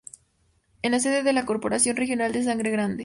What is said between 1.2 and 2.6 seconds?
de la Corporación Regional de